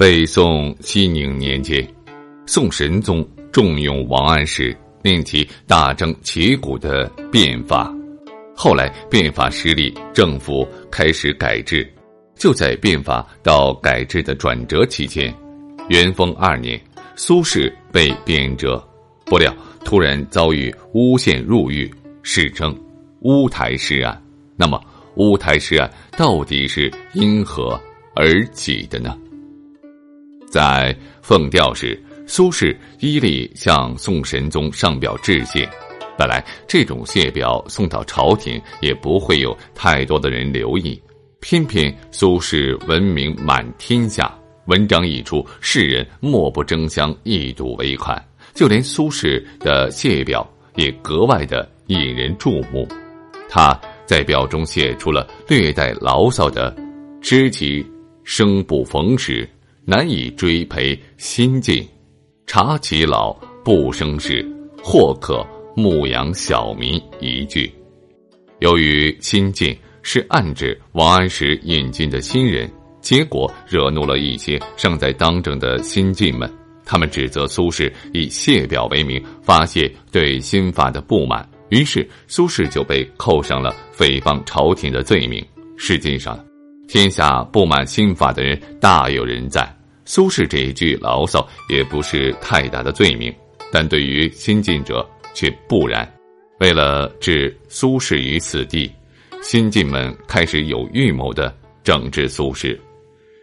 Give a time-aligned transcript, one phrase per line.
[0.00, 1.86] 北宋熙宁年间，
[2.46, 3.22] 宋神宗。
[3.52, 7.94] 重用王安石，令其大张旗鼓的变法。
[8.56, 11.86] 后来变法失利，政府开始改制。
[12.34, 15.34] 就在变法到改制的转折期间，
[15.90, 16.80] 元丰二年，
[17.14, 18.82] 苏轼被贬谪，
[19.26, 19.54] 不料
[19.84, 21.92] 突然遭遇诬陷入狱，
[22.22, 22.74] 史称
[23.20, 24.18] 乌台诗案。
[24.56, 24.80] 那么，
[25.16, 27.78] 乌台诗案到底是因何
[28.14, 29.14] 而起的呢？
[30.50, 31.98] 在奉调时。
[32.26, 35.68] 苏轼依例向宋神宗上表致谢，
[36.16, 41.02] 本来这种谢表送到朝廷也不会有太多的人留意，
[41.40, 44.32] 偏偏苏轼闻名满天下，
[44.66, 48.16] 文章一出，世人莫不争相一睹为快，
[48.54, 52.86] 就连苏轼的谢表也格外的引人注目。
[53.48, 53.76] 他
[54.06, 56.72] 在表中写出了略带牢骚的
[57.20, 57.84] “知其
[58.22, 59.48] 生不逢时，
[59.84, 61.86] 难以追陪新晋。”
[62.46, 63.32] 察其老
[63.64, 64.44] 不生事，
[64.82, 65.46] 或可
[65.76, 67.72] 牧养小民一句。
[68.58, 72.68] 由于新进是暗指王安石引进的新人，
[73.00, 76.52] 结果惹怒了一些尚在当政的新进们，
[76.84, 85.40] 他们指责苏轼以谢表为名发泄对新法的不满，于是苏轼就被扣上了诽谤朝廷的罪名。
[85.76, 86.44] 实际上，
[86.92, 89.64] 天下不满新法的人大有人在。
[90.04, 93.32] 苏轼这一句牢骚也不是太大的罪名，
[93.70, 96.04] 但对于新进者却不然。
[96.58, 98.90] 为了置苏轼于死地，
[99.40, 102.76] 新进们开始有预谋的整治苏轼。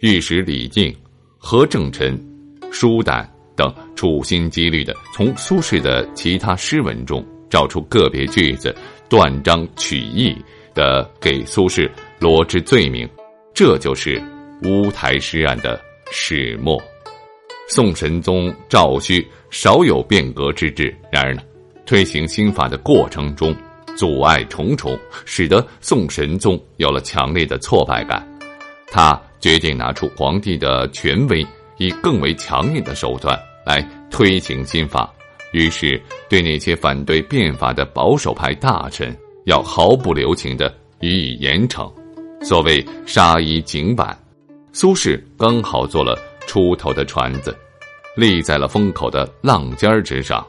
[0.00, 0.94] 御史李靖、
[1.38, 2.22] 何正臣、
[2.70, 3.26] 舒胆
[3.56, 8.76] 等处心积虑的从苏轼的其他诗文中找出个别句子，
[9.08, 10.36] 断章取义
[10.74, 13.08] 的给苏轼罗织罪名，
[13.54, 14.22] 这就是
[14.62, 15.80] 乌台诗案的。
[16.12, 16.76] 始末，
[17.68, 20.92] 宋神宗赵顼少有变革之志。
[21.12, 21.42] 然而呢，
[21.86, 23.54] 推行新法的过程中
[23.96, 28.26] 阻碍重重，使得宋神宗有了强烈的挫败感。
[28.88, 31.46] 他决定拿出皇帝的权威，
[31.76, 33.80] 以更为强硬的手段来
[34.10, 35.14] 推行新法。
[35.52, 41.88] 于是，对那些反对变法的保守派大臣，要毫不留情的予以严惩。
[42.42, 44.16] 所谓杀一儆百。
[44.72, 47.56] 苏轼刚好做了出头的船子，
[48.16, 50.46] 立在了风口的浪尖儿之上。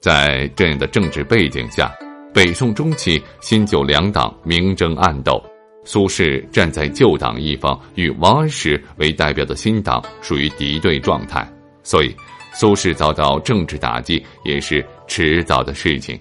[0.00, 1.92] 在这样的政治背景下，
[2.32, 5.42] 北宋中期新旧两党明争暗斗，
[5.84, 11.46] 苏轼站在旧党一方，与王安石为代表的新党属于敌对状态，
[11.82, 12.14] 所以
[12.52, 16.18] 苏轼遭到政治打击也是迟早的事情。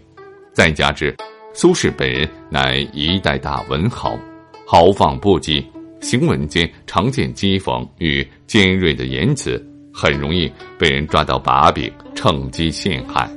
[0.52, 1.16] 再加之
[1.54, 4.18] 苏轼本人乃一代大文豪，
[4.66, 5.64] 豪放不羁。
[6.02, 13.28] 行文间常见讥讽与尖锐的言辞，很容易被人抓到把柄，趁机陷害。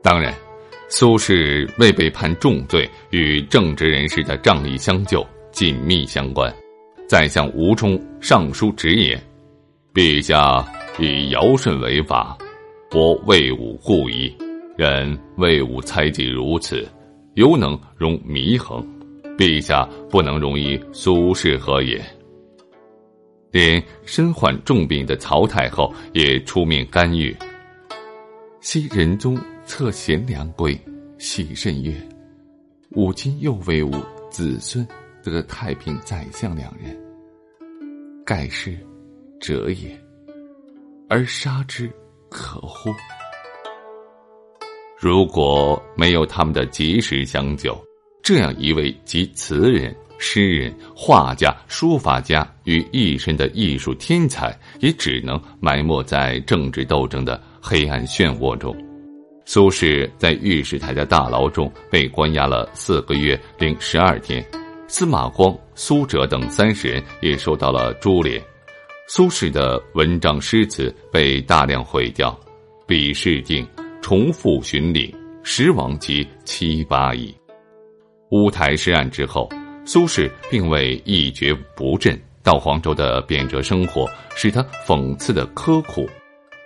[0.00, 0.32] 当然，
[0.88, 6.54] 苏轼未被判重罪，与正直人士的仗义相救紧密相关。
[7.08, 9.20] 宰相吴充上书直言
[9.92, 10.64] ：“陛下
[11.00, 12.38] 以尧舜为法，
[12.92, 14.32] 我魏武故矣。
[14.76, 16.86] 然魏武猜忌如此，
[17.34, 18.86] 犹能容祢衡。”
[19.38, 22.04] 陛下不能容易苏轼何也？
[23.52, 27.34] 连身患重病的曹太后也出面干预。
[28.60, 30.76] 昔仁宗策贤良归，
[31.18, 31.94] 喜甚悦。
[32.96, 33.92] 吾今又为吾
[34.28, 34.84] 子孙
[35.22, 36.98] 得太平宰相两人，
[38.26, 38.76] 盖是
[39.40, 39.96] 者也，
[41.08, 41.88] 而杀之
[42.28, 42.90] 可乎？
[44.98, 47.87] 如果没有他们的及时相救。
[48.28, 58.76] 这样一位集词人、诗人、画家、书法家于一身的艺术天才，也只能埋没在政治斗争的黑暗漩涡中。
[59.46, 64.44] 苏轼在御史台的大牢中被关押了四个月零十二天，
[64.88, 68.38] 司马光、苏辙等三十人也受到了株连。
[69.08, 72.38] 苏轼的文章诗词被大量毁掉，
[72.86, 73.66] 笔试定，
[74.02, 77.34] 重复巡礼，十王及七八矣。
[78.30, 79.48] 乌台诗案之后，
[79.84, 86.08] 苏轼并未一蹶不振，到黄州的贬谪生活使他讽刺的刻苦。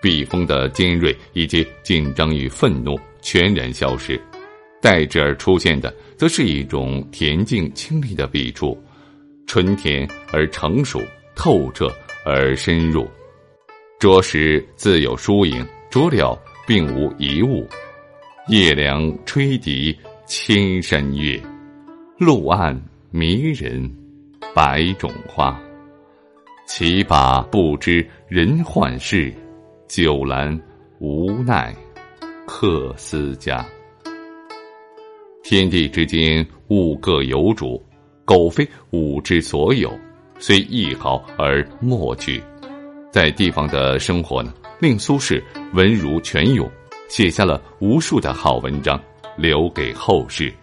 [0.01, 4.21] 笔锋的尖锐以及紧张与愤怒全然消失，
[4.81, 8.77] 代之而出现的，则是一种恬静清丽的笔触，
[9.47, 11.01] 纯甜而成熟，
[11.37, 11.89] 透彻
[12.27, 13.09] 而深入。
[14.01, 16.37] 着实自有疏影，着了
[16.67, 17.65] 并无一物。
[18.49, 21.41] 夜凉吹笛千山月，
[22.23, 22.81] 路暗
[23.11, 23.91] 迷人
[24.55, 25.61] 百种花。
[26.69, 29.35] 岂把不知人患事。
[29.89, 30.59] 酒阑
[31.01, 31.75] 无奈，
[32.47, 33.67] 客思家。
[35.43, 37.85] 天地之间，物各有主，
[38.25, 39.93] 苟非吾之所有，
[40.39, 42.41] 虽一毫而莫惧。
[43.11, 45.43] 在地方的生活呢，令苏轼
[45.75, 46.71] 文如泉涌，
[47.09, 48.99] 写下了无数的好文章，
[49.37, 50.55] 留给后世。